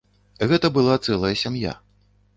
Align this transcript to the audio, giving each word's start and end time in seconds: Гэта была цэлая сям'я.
Гэта 0.51 0.71
была 0.77 0.95
цэлая 1.05 1.33
сям'я. 1.45 1.79